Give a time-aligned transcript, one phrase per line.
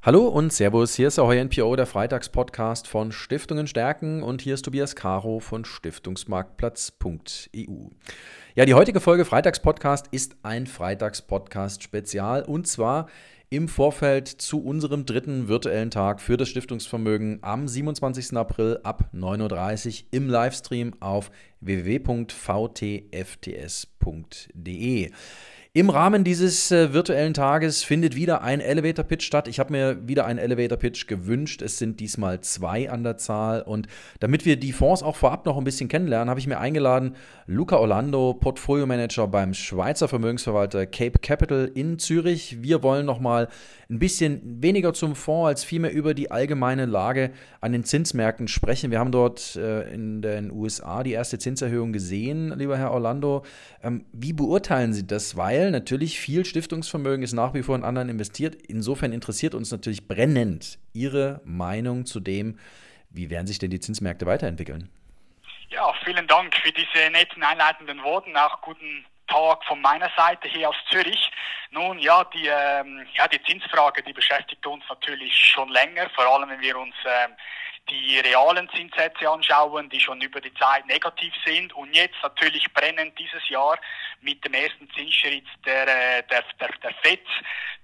[0.00, 4.64] Hallo und Servus, hier ist Ahoy NPO, der Freitagspodcast von Stiftungen stärken und hier ist
[4.64, 7.88] Tobias Caro von Stiftungsmarktplatz.eu.
[8.54, 13.08] Ja, die heutige Folge Freitagspodcast ist ein Freitagspodcast Spezial und zwar
[13.50, 18.36] im Vorfeld zu unserem dritten virtuellen Tag für das Stiftungsvermögen am 27.
[18.36, 22.30] April ab 9.30 Uhr im Livestream auf www.vtfts.de.
[25.78, 29.46] Im Rahmen dieses äh, virtuellen Tages findet wieder ein Elevator Pitch statt.
[29.46, 31.62] Ich habe mir wieder einen Elevator Pitch gewünscht.
[31.62, 33.62] Es sind diesmal zwei an der Zahl.
[33.62, 33.86] Und
[34.18, 37.14] damit wir die Fonds auch vorab noch ein bisschen kennenlernen, habe ich mir eingeladen
[37.46, 42.60] Luca Orlando, Portfolio Manager beim Schweizer Vermögensverwalter Cape Capital in Zürich.
[42.60, 43.46] Wir wollen noch mal
[43.90, 48.90] ein bisschen weniger zum Fonds als vielmehr über die allgemeine Lage an den Zinsmärkten sprechen.
[48.90, 53.44] Wir haben dort äh, in den USA die erste Zinserhöhung gesehen, lieber Herr Orlando.
[53.82, 55.38] Ähm, wie beurteilen Sie das?
[55.38, 58.54] Weil natürlich viel Stiftungsvermögen ist nach wie vor in anderen investiert.
[58.54, 62.58] Insofern interessiert uns natürlich brennend Ihre Meinung zu dem,
[63.10, 64.90] wie werden sich denn die Zinsmärkte weiterentwickeln?
[65.70, 68.30] Ja, vielen Dank für diese netten einleitenden Worte.
[68.34, 71.30] Auch guten Tag von meiner Seite hier aus Zürich.
[71.70, 76.48] Nun ja, die, ähm, ja, die Zinsfrage, die beschäftigt uns natürlich schon länger, vor allem
[76.48, 77.32] wenn wir uns ähm,
[77.90, 83.18] die realen Zinssätze anschauen, die schon über die Zeit negativ sind und jetzt natürlich brennend
[83.18, 83.78] dieses Jahr
[84.20, 87.26] mit dem ersten Zinsschritt der, äh, der, der, der FED.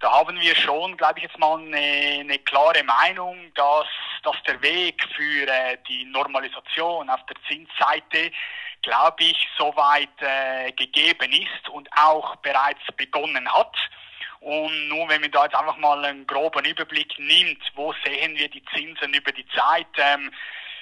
[0.01, 3.87] Da haben wir schon, glaube ich jetzt mal, eine, eine klare Meinung, dass,
[4.23, 8.31] dass der Weg für äh, die Normalisation auf der Zinsseite
[8.83, 13.75] glaube ich, soweit äh, gegeben ist und auch bereits begonnen hat.
[14.45, 18.51] Und nur wenn man da jetzt einfach mal einen groben Überblick nimmt, wo sehen wir
[18.51, 20.31] die Zinsen über die Zeit, ähm,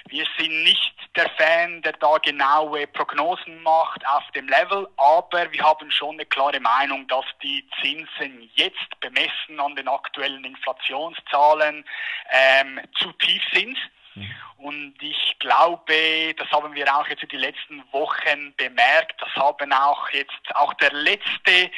[0.09, 5.63] wir sind nicht der Fan, der da genaue Prognosen macht auf dem Level, aber wir
[5.63, 11.85] haben schon eine klare Meinung, dass die Zinsen jetzt bemessen an den aktuellen Inflationszahlen
[12.31, 13.77] ähm, zu tief sind.
[14.15, 14.35] Mhm.
[14.57, 19.71] Und ich glaube, das haben wir auch jetzt in den letzten Wochen bemerkt, das haben
[19.71, 21.71] auch jetzt auch der letzte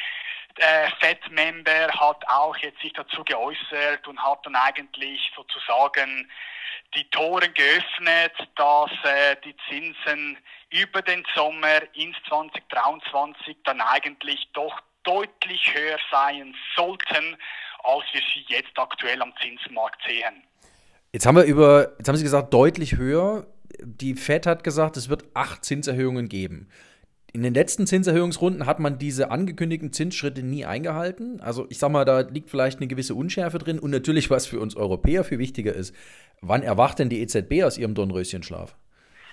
[0.56, 6.28] äh, Fed-Member hat auch jetzt sich dazu geäußert und hat dann eigentlich sozusagen
[6.94, 10.38] die Toren geöffnet, dass äh, die Zinsen
[10.70, 17.36] über den Sommer ins 2023 dann eigentlich doch deutlich höher sein sollten,
[17.84, 20.42] als wir sie jetzt aktuell am Zinsmarkt sehen.
[21.12, 23.46] Jetzt haben wir über, jetzt haben Sie gesagt, deutlich höher.
[23.80, 26.68] Die Fed hat gesagt, es wird acht Zinserhöhungen geben.
[27.36, 31.38] In den letzten Zinserhöhungsrunden hat man diese angekündigten Zinsschritte nie eingehalten.
[31.42, 33.78] Also ich sag mal, da liegt vielleicht eine gewisse Unschärfe drin.
[33.78, 35.94] Und natürlich, was für uns Europäer viel wichtiger ist,
[36.40, 38.74] wann erwacht denn die EZB aus ihrem Dornröschenschlaf?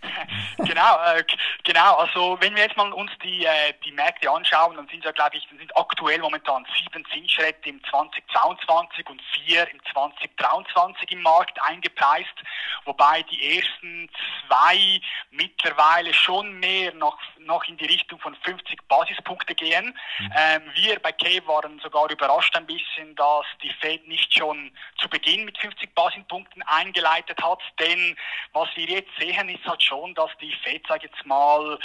[0.58, 1.24] genau, äh,
[1.63, 1.96] genau.
[1.96, 5.38] Also wenn wir jetzt mal uns die, äh, die Märkte anschauen, dann sind ja, glaube
[5.38, 11.62] ich, dann sind aktuell momentan sieben Zinsschritte im 2022 und vier im 2023 im Markt
[11.62, 12.36] eingepreist,
[12.86, 14.09] wobei die ersten
[14.47, 15.00] zwei
[15.31, 19.98] mittlerweile schon mehr noch, noch in die Richtung von 50 Basispunkte gehen.
[20.20, 20.34] Mhm.
[20.36, 25.09] Ähm, wir bei K waren sogar überrascht ein bisschen, dass die Fed nicht schon zu
[25.09, 28.16] Beginn mit 50 Basispunkten eingeleitet hat, denn
[28.54, 31.78] was wir jetzt sehen, ist halt schon dass die FED, sag jetzt mal,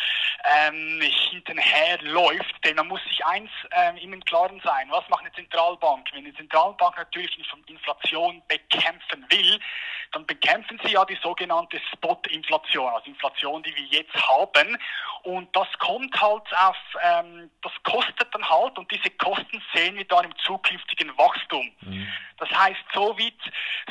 [0.44, 2.64] ähm, hintenher läuft.
[2.64, 4.88] Denn man muss sich eins ähm, im Klaren sein.
[4.90, 6.08] Was macht eine Zentralbank?
[6.12, 7.36] Wenn eine Zentralbank natürlich
[7.66, 9.60] Inflation bekämpfen will,
[10.12, 14.78] dann bekämpfen sie ja die sogenannte Spot-Inflation, also Inflation, die wir jetzt haben.
[15.22, 20.04] Und das kommt halt auf, ähm, das kostet dann halt und diese Kosten sehen wir
[20.04, 21.70] dann im zukünftigen Wachstum.
[21.80, 22.08] Mhm.
[22.38, 23.34] Das heißt, so weit,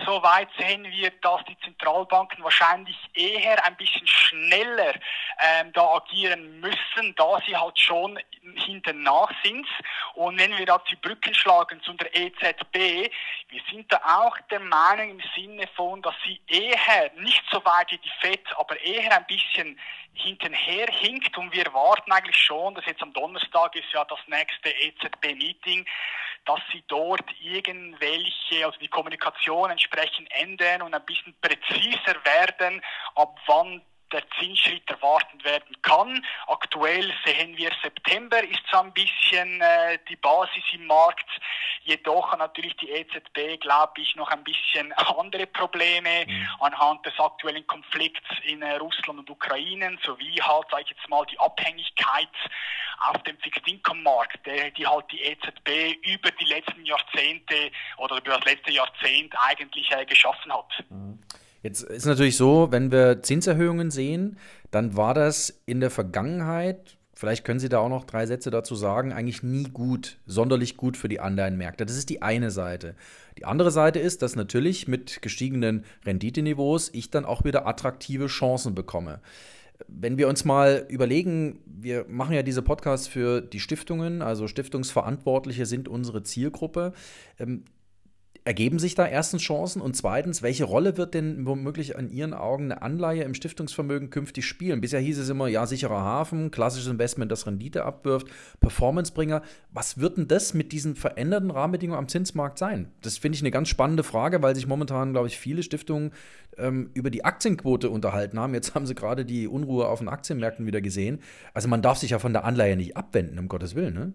[0.06, 4.94] so weit sehen wir, dass die Zentralbanken wahrscheinlich eher ein bisschen schneller
[5.40, 8.18] ähm, da agieren müssen, da sie halt schon
[8.56, 9.68] hinten nach sind.
[10.14, 13.12] Und wenn wir da die Brücken schlagen zu der EZB,
[13.50, 17.92] wir sind da auch der Meinung im Sinne von, dass sie eher nicht so weit
[17.92, 19.78] wie die FED, aber eher ein bisschen
[20.14, 24.70] hintenher hinkt und wir warten eigentlich schon, dass jetzt am Donnerstag ist ja das nächste
[24.70, 25.86] EZB-Meeting,
[26.46, 32.82] dass sie dort irgendwelche, also die Kommunikation entsprechend ändern und ein bisschen präziser werden,
[33.16, 36.26] ab wann der Zinsschritt erwartet werden kann.
[36.48, 41.30] Aktuell sehen wir September ist so ein bisschen äh, die Basis im Markt.
[41.84, 46.48] Jedoch hat natürlich die EZB, glaube ich, noch ein bisschen andere Probleme mhm.
[46.60, 51.26] anhand des aktuellen Konflikts in äh, Russland und Ukraine, sowie halt, sage ich jetzt mal,
[51.26, 52.30] die Abhängigkeit
[53.00, 58.18] auf dem Fixed Income Markt, der, die halt die EZB über die letzten Jahrzehnte oder
[58.18, 60.84] über das letzte Jahrzehnt eigentlich äh, geschaffen hat.
[60.90, 61.20] Mhm.
[61.64, 64.38] Jetzt ist natürlich so, wenn wir Zinserhöhungen sehen,
[64.72, 68.76] dann war das in der Vergangenheit vielleicht können Sie da auch noch drei Sätze dazu
[68.76, 71.86] sagen, eigentlich nie gut, sonderlich gut für die Anleihenmärkte.
[71.86, 72.96] Das ist die eine Seite.
[73.38, 78.76] Die andere Seite ist, dass natürlich mit gestiegenen Renditeniveaus ich dann auch wieder attraktive Chancen
[78.76, 79.20] bekomme.
[79.88, 85.66] Wenn wir uns mal überlegen, wir machen ja diese Podcasts für die Stiftungen, also Stiftungsverantwortliche
[85.66, 86.94] sind unsere Zielgruppe.
[88.48, 92.72] Ergeben sich da erstens Chancen und zweitens, welche Rolle wird denn womöglich an Ihren Augen
[92.72, 94.80] eine Anleihe im Stiftungsvermögen künftig spielen?
[94.80, 98.28] Bisher hieß es immer, ja, sicherer Hafen, klassisches Investment, das Rendite abwirft,
[98.62, 99.42] Performancebringer.
[99.74, 102.90] Was wird denn das mit diesen veränderten Rahmenbedingungen am Zinsmarkt sein?
[103.02, 106.14] Das finde ich eine ganz spannende Frage, weil sich momentan, glaube ich, viele Stiftungen
[106.58, 108.54] ähm, über die Aktienquote unterhalten haben.
[108.54, 111.20] Jetzt haben sie gerade die Unruhe auf den Aktienmärkten wieder gesehen.
[111.54, 114.14] Also man darf sich ja von der Anleihe nicht abwenden, um Gottes Willen, ne?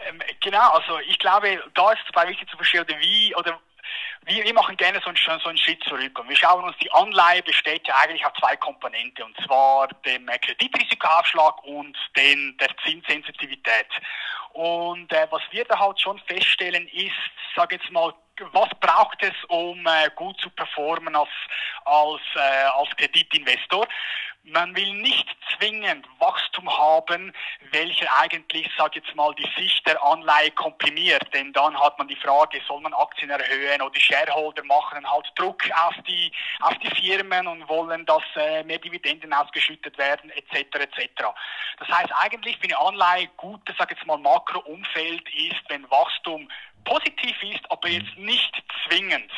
[0.00, 3.60] Ähm, genau, also ich glaube, da ist es dabei wichtig zu verstehen, wie oder
[4.24, 6.90] wir, wir machen gerne so einen, so einen Schritt zurück und wir schauen uns, die
[6.92, 13.88] Anleihe besteht ja eigentlich aus zwei Komponenten und zwar dem Kreditrisikoaufschlag und den, der Zinssensitivität.
[14.52, 17.12] Und äh, was wir da halt schon feststellen ist,
[17.56, 18.12] sage jetzt mal,
[18.52, 21.28] was braucht es, um äh, gut zu performen als,
[21.84, 23.86] als, äh, als Kreditinvestor?
[24.44, 27.32] Man will nicht zwingend Wachstum haben,
[27.70, 31.32] welcher eigentlich, sag jetzt mal, die Sicht der Anleihe komprimiert.
[31.32, 35.30] Denn dann hat man die Frage, soll man Aktien erhöhen oder die Shareholder machen halt
[35.36, 40.74] Druck auf die, auf die Firmen und wollen, dass äh, mehr Dividenden ausgeschüttet werden, etc.
[40.74, 41.22] etc.
[41.78, 46.48] Das heißt eigentlich für eine Anleihe gutes, sag jetzt mal, Makroumfeld ist, wenn Wachstum
[46.84, 48.52] positiv ist, aber jetzt nicht
[48.86, 49.30] zwingend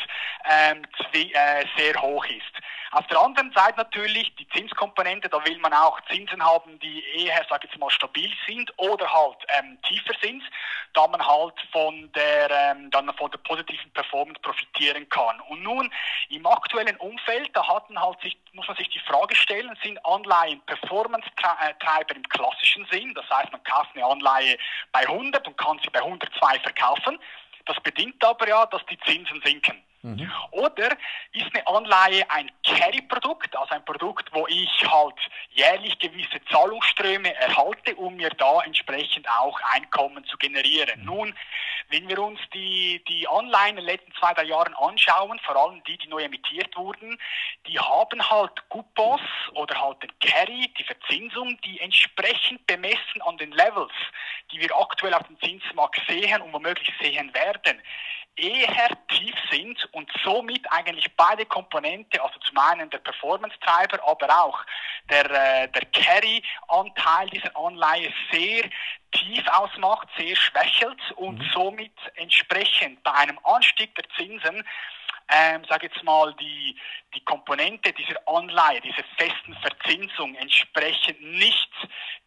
[0.48, 2.64] ähm, zwi äh, sehr hoch ist.
[2.94, 7.44] Auf der anderen Seite natürlich die Zinskomponente, da will man auch Zinsen haben, die eher,
[7.50, 10.44] sage ich jetzt mal, stabil sind oder halt ähm, tiefer sind,
[10.92, 15.40] da man halt von der, ähm, dann von der positiven Performance profitieren kann.
[15.48, 15.92] Und nun
[16.28, 20.60] im aktuellen Umfeld, da hatten halt sich, muss man sich die Frage stellen, sind Anleihen
[20.66, 23.12] Performance-Treiber im klassischen Sinn?
[23.14, 24.56] Das heißt, man kauft eine Anleihe
[24.92, 27.18] bei 100 und kann sie bei 102 verkaufen.
[27.66, 29.82] Das bedingt aber ja, dass die Zinsen sinken.
[30.04, 30.30] Mhm.
[30.50, 30.90] Oder
[31.32, 35.14] ist eine Anleihe ein Carry-Produkt, also ein Produkt, wo ich halt
[35.48, 41.00] jährlich gewisse Zahlungsströme erhalte, um mir da entsprechend auch Einkommen zu generieren.
[41.00, 41.06] Mhm.
[41.06, 41.34] Nun,
[41.90, 45.82] wenn wir uns die, die Anleihen in den letzten zwei, drei Jahren anschauen, vor allem
[45.84, 47.18] die, die neu emittiert wurden,
[47.66, 49.22] die haben halt Coupons
[49.52, 53.92] oder halt den Carry, die Verzinsung, die entsprechend bemessen an den Levels,
[54.50, 57.80] die wir aktuell auf dem Zinsmarkt sehen und womöglich sehen werden,
[58.36, 64.60] eher tief sind und somit eigentlich beide Komponente, also zum einen der Performance-Treiber, aber auch
[65.08, 68.64] der, äh, der Carry-Anteil dieser Anleihe sehr
[69.14, 71.50] tief ausmacht, sehr schwächelt und mhm.
[71.52, 74.64] somit entsprechend bei einem Anstieg der Zinsen
[75.28, 76.76] ähm, sage jetzt mal, die,
[77.14, 81.70] die Komponente dieser Anleihe, dieser festen Verzinsung entsprechend nicht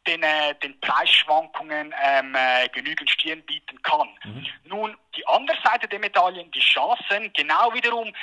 [0.08, 4.10] den, äh, den Preisschwankungen ähm, äh, genügend Stirn bieten kann.
[4.24, 4.48] Mhm.
[4.64, 8.14] Nun, die andere Seite der Medaillen, die Chancen, genau wiederum,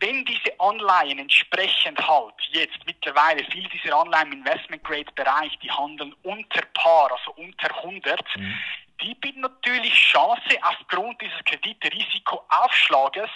[0.00, 5.70] wenn diese Anleihen entsprechend halt jetzt mittlerweile viele dieser Anleihen im Investment Grade Bereich, die
[5.70, 8.58] handeln unter Paar, also unter 100, mhm.
[9.02, 13.30] die bieten natürlich Chance aufgrund dieses Kreditrisikoaufschlages,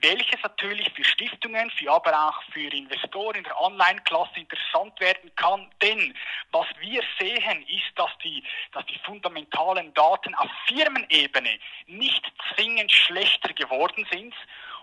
[0.00, 5.70] welches natürlich für Stiftungen, für aber auch für Investoren in der Online-Klasse interessant werden kann.
[5.82, 6.14] Denn
[6.52, 8.42] was wir sehen, ist, dass die,
[8.72, 14.34] dass die fundamentalen Daten auf Firmenebene nicht zwingend schlechter geworden sind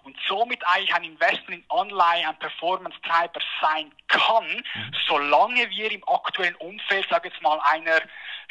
[0.04, 4.92] und somit eigentlich ein Investment in Online ein Performance-Treiber sein kann, mhm.
[5.08, 8.02] solange wir im aktuellen Umfeld, sage jetzt mal, einer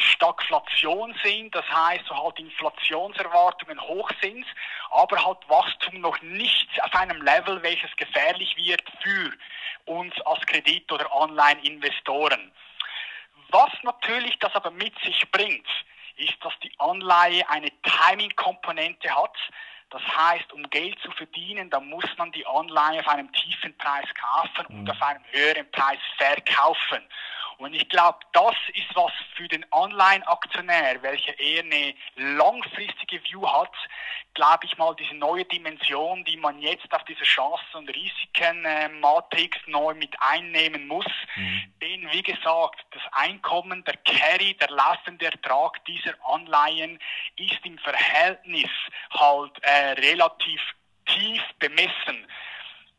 [0.00, 4.47] Stagflation sind, das heißt, so halt Inflationserwartungen hoch sind,
[4.90, 9.33] aber halt Wachstum noch nicht auf einem Level, welches gefährlich wird für
[9.85, 12.52] uns als Kredit- oder Online-Investoren.
[13.50, 15.66] Was natürlich das aber mit sich bringt,
[16.16, 19.37] ist, dass die Anleihe eine Timing-Komponente hat.
[19.90, 24.07] Das heißt, um Geld zu verdienen, dann muss man die Anleihe auf einem tiefen Preis
[24.14, 24.90] kaufen und mhm.
[24.90, 27.02] auf einem höheren Preis verkaufen.
[27.61, 33.75] Und ich glaube, das ist was für den Online-Aktionär, welcher eher eine langfristige View hat,
[34.33, 39.71] glaube ich mal, diese neue Dimension, die man jetzt auf diese Chancen- und Risiken-Matrix äh,
[39.71, 41.05] neu mit einnehmen muss.
[41.37, 41.73] Mhm.
[41.83, 46.99] Denn, wie gesagt, das Einkommen, der Carry, der laufende Ertrag dieser Anleihen
[47.37, 48.71] ist im Verhältnis
[49.12, 50.62] halt äh, relativ
[51.05, 52.26] tief bemessen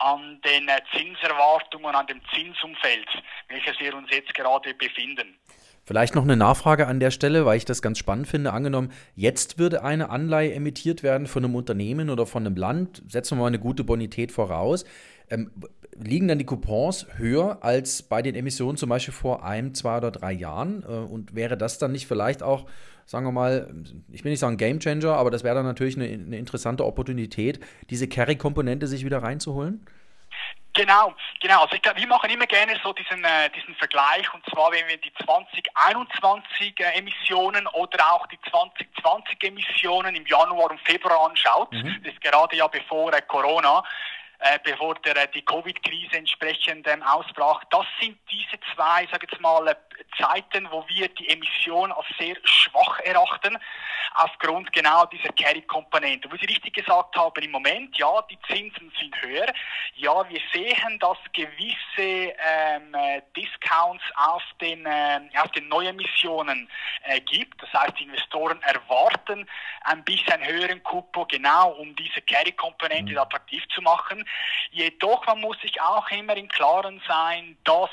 [0.01, 3.07] an den äh, Zinserwartungen, an dem Zinsumfeld,
[3.49, 5.37] welches wir uns jetzt gerade befinden.
[5.83, 8.53] Vielleicht noch eine Nachfrage an der Stelle, weil ich das ganz spannend finde.
[8.53, 13.37] Angenommen, jetzt würde eine Anleihe emittiert werden von einem Unternehmen oder von einem Land, setzen
[13.37, 14.85] wir mal eine gute Bonität voraus.
[15.29, 15.51] Ähm,
[15.95, 20.11] liegen dann die Coupons höher als bei den Emissionen zum Beispiel vor einem, zwei oder
[20.11, 20.83] drei Jahren?
[20.83, 22.65] Äh, und wäre das dann nicht vielleicht auch,
[23.05, 23.67] sagen wir mal,
[24.11, 27.59] ich will nicht sagen Game Changer, aber das wäre dann natürlich eine, eine interessante Opportunität,
[27.89, 29.85] diese Carry-Komponente sich wieder reinzuholen?
[30.73, 31.63] Genau, genau.
[31.63, 34.87] Also ich glaub, wir machen immer gerne so diesen, äh, diesen Vergleich und zwar, wenn
[34.87, 41.73] wir die 2021 äh, Emissionen oder auch die 2020 Emissionen im Januar und Februar anschaut,
[41.73, 42.01] mhm.
[42.03, 43.83] das ist gerade ja bevor äh, Corona,
[44.41, 47.63] äh, bevor der, äh, die Covid-Krise entsprechend ähm, ausbrach.
[47.69, 49.75] Das sind diese zwei, sage jetzt mal, äh,
[50.17, 53.57] Zeiten, wo wir die Emission als sehr schwach erachten,
[54.15, 56.29] aufgrund genau dieser Carry-Komponente.
[56.31, 59.45] Wo Sie richtig gesagt haben, im Moment, ja, die Zinsen sind höher.
[59.95, 62.95] Ja, wir sehen, dass gewisse ähm,
[63.35, 66.69] Discounts auf den, äh, auf den Neuemissionen
[67.03, 67.61] äh, gibt.
[67.61, 69.47] Das heißt, die Investoren erwarten
[69.83, 73.19] ein bisschen höheren Coupon, genau um diese Carry-Komponente mhm.
[73.19, 74.25] attraktiv zu machen.
[74.71, 77.89] Jedoch, man muss sich auch immer im Klaren sein, dass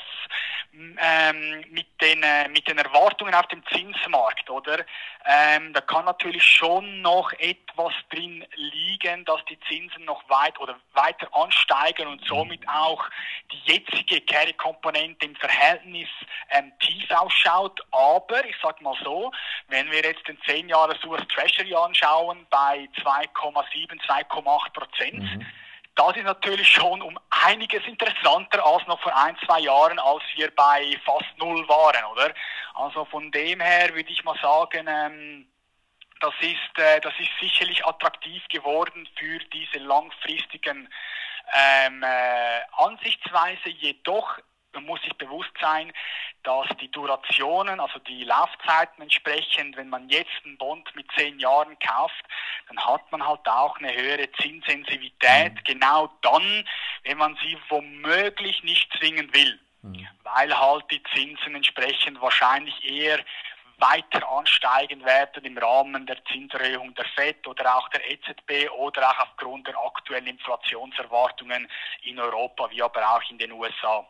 [0.73, 4.85] ähm, mit, den, äh, mit den Erwartungen auf dem Zinsmarkt, oder?
[5.25, 10.79] Ähm, da kann natürlich schon noch etwas drin liegen, dass die Zinsen noch weit oder
[10.93, 13.03] weiter ansteigen und somit auch
[13.51, 16.07] die jetzige Carry-Komponente im Verhältnis
[16.51, 17.81] ähm, tief ausschaut.
[17.91, 19.31] Aber ich sage mal so,
[19.67, 25.45] wenn wir jetzt den 10 Jahres US Treasury anschauen bei 2,7, 2,8 Prozent, mhm
[25.99, 30.49] das ist natürlich schon um einiges interessanter als noch vor ein, zwei Jahren, als wir
[30.55, 32.33] bei fast null waren, oder?
[32.75, 35.45] Also von dem her würde ich mal sagen, ähm,
[36.21, 40.87] das ist, äh, das ist sicherlich attraktiv geworden für diese langfristigen
[41.53, 43.67] ähm, äh, Ansichtsweise.
[43.67, 44.39] Jedoch
[44.73, 45.91] man muss sich bewusst sein,
[46.43, 51.77] dass die Durationen, also die Laufzeiten entsprechend, wenn man jetzt einen Bond mit zehn Jahren
[51.79, 52.23] kauft,
[52.67, 55.63] dann hat man halt auch eine höhere Zinssensivität, mhm.
[55.65, 56.65] genau dann,
[57.03, 60.07] wenn man sie womöglich nicht zwingen will, mhm.
[60.23, 63.19] weil halt die Zinsen entsprechend wahrscheinlich eher
[63.79, 69.19] weiter ansteigen werden im Rahmen der Zinserhöhung der FED oder auch der EZB oder auch
[69.19, 71.69] aufgrund der aktuellen Inflationserwartungen
[72.03, 74.05] in Europa wie aber auch in den USA.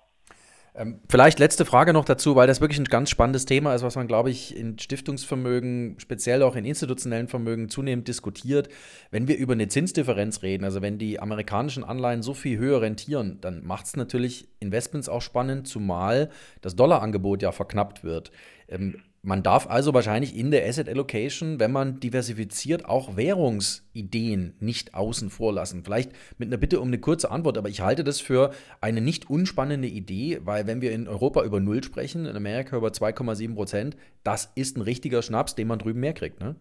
[0.76, 3.96] Ähm, vielleicht letzte Frage noch dazu, weil das wirklich ein ganz spannendes Thema ist, was
[3.96, 8.70] man, glaube ich, in Stiftungsvermögen, speziell auch in institutionellen Vermögen zunehmend diskutiert.
[9.12, 13.40] Wenn wir über eine Zinsdifferenz reden, also wenn die amerikanischen Anleihen so viel höher rentieren,
[13.42, 16.30] dann macht es natürlich Investments auch spannend, zumal
[16.62, 18.32] das Dollarangebot ja verknappt wird.
[18.68, 24.94] Ähm, man darf also wahrscheinlich in der Asset Allocation, wenn man diversifiziert, auch Währungsideen nicht
[24.94, 25.84] außen vor lassen.
[25.84, 29.30] Vielleicht mit einer Bitte um eine kurze Antwort, aber ich halte das für eine nicht
[29.30, 33.98] unspannende Idee, weil wenn wir in Europa über Null sprechen, in Amerika über 2,7 Prozent,
[34.24, 36.40] das ist ein richtiger Schnaps, den man drüben mehr kriegt.
[36.40, 36.56] Ne?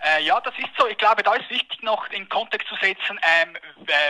[0.00, 0.86] Äh, ja, das ist so.
[0.86, 3.56] Ich glaube, da ist wichtig noch in Kontext zu setzen, ähm,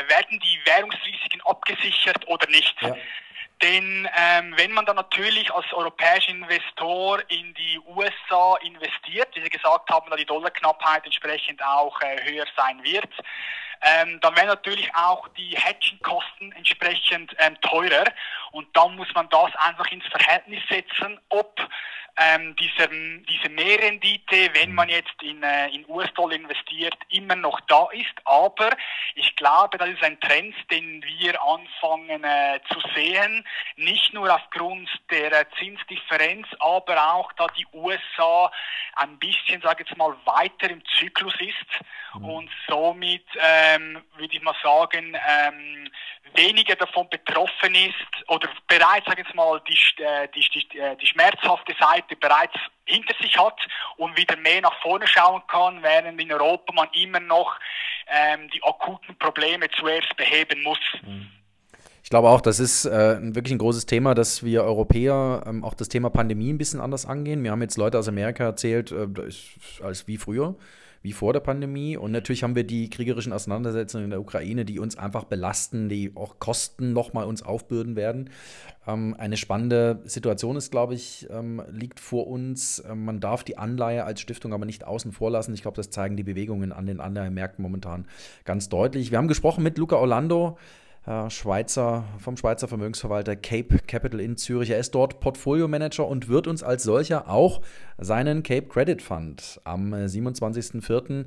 [0.08, 2.74] werden die Währungsrisiken abgesichert oder nicht.
[2.82, 2.94] Ja.
[3.62, 9.50] Denn ähm, wenn man dann natürlich als europäischer Investor in die USA investiert, wie Sie
[9.50, 13.10] gesagt haben, da die Dollarknappheit entsprechend auch äh, höher sein wird,
[13.82, 18.04] ähm, dann werden natürlich auch die Hedging-Kosten entsprechend ähm, teurer.
[18.52, 21.60] Und dann muss man das einfach ins Verhältnis setzen, ob
[22.18, 27.88] ähm, diese, diese Mehrrendite, wenn man jetzt in, äh, in US-Dollar investiert, immer noch da
[27.92, 28.14] ist.
[28.24, 28.70] Aber
[29.14, 33.44] ich glaube, das ist ein Trend, den wir anfangen äh, zu sehen,
[33.76, 38.50] nicht nur aufgrund der äh, Zinsdifferenz, aber auch, da die USA
[38.96, 42.24] ein bisschen, sage ich jetzt mal, weiter im Zyklus ist mhm.
[42.24, 45.88] und somit, ähm, würde ich mal sagen, ähm,
[46.34, 50.96] weniger davon betroffen ist oder bereits, sage ich jetzt mal, die, äh, die, die, äh,
[50.96, 52.54] die schmerzhafte Seite bereits
[52.84, 53.58] hinter sich hat
[53.96, 57.58] und wieder mehr nach vorne schauen kann, während in Europa man immer noch
[58.08, 60.80] ähm, die akuten Probleme zuerst beheben muss.
[61.02, 61.30] Mhm.
[62.02, 65.74] Ich glaube auch, das ist äh, wirklich ein großes Thema, dass wir Europäer ähm, auch
[65.74, 67.44] das Thema Pandemie ein bisschen anders angehen.
[67.44, 69.06] Wir haben jetzt Leute aus Amerika erzählt, äh,
[69.82, 70.54] als wie früher
[71.02, 71.96] wie vor der Pandemie.
[71.96, 76.12] Und natürlich haben wir die kriegerischen Auseinandersetzungen in der Ukraine, die uns einfach belasten, die
[76.14, 78.30] auch Kosten nochmal uns aufbürden werden.
[78.86, 82.82] Ähm, eine spannende Situation ist, glaube ich, ähm, liegt vor uns.
[82.88, 85.54] Ähm, man darf die Anleihe als Stiftung aber nicht außen vor lassen.
[85.54, 88.06] Ich glaube, das zeigen die Bewegungen an den Anleihemärkten momentan
[88.44, 89.10] ganz deutlich.
[89.10, 90.58] Wir haben gesprochen mit Luca Orlando.
[91.30, 94.70] Schweizer, vom Schweizer Vermögensverwalter Cape Capital in Zürich.
[94.70, 97.62] Er ist dort Portfolio-Manager und wird uns als solcher auch
[97.96, 101.26] seinen Cape Credit Fund am 27.04.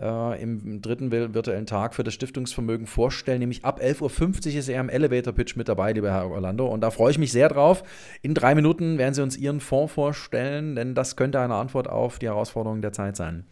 [0.00, 3.40] Äh, im dritten virtuellen Tag für das Stiftungsvermögen vorstellen.
[3.40, 6.68] Nämlich ab 11.50 Uhr ist er im Elevator Pitch mit dabei, lieber Herr Orlando.
[6.68, 7.82] Und da freue ich mich sehr drauf.
[8.22, 12.20] In drei Minuten werden Sie uns Ihren Fonds vorstellen, denn das könnte eine Antwort auf
[12.20, 13.44] die Herausforderungen der Zeit sein.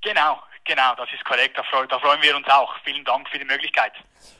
[0.00, 1.56] Genau, Genau, das ist korrekt.
[1.56, 2.74] Da, freu, da freuen wir uns auch.
[2.84, 3.92] Vielen Dank für die Möglichkeit.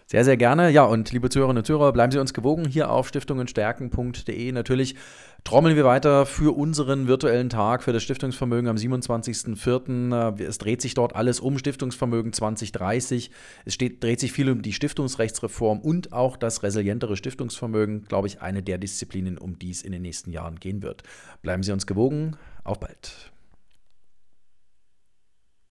[0.06, 0.70] Sehr, sehr gerne.
[0.70, 4.52] Ja, und liebe Zuhörerinnen und Zuhörer, bleiben Sie uns gewogen hier auf stiftungenstärken.de.
[4.52, 4.96] Natürlich
[5.44, 10.42] trommeln wir weiter für unseren virtuellen Tag für das Stiftungsvermögen am 27.04.
[10.42, 13.30] Es dreht sich dort alles um Stiftungsvermögen 2030.
[13.64, 18.42] Es steht, dreht sich viel um die Stiftungsrechtsreform und auch das resilientere Stiftungsvermögen, glaube ich,
[18.42, 21.04] eine der Disziplinen, um die es in den nächsten Jahren gehen wird.
[21.42, 22.36] Bleiben Sie uns gewogen.
[22.64, 23.30] Auf bald.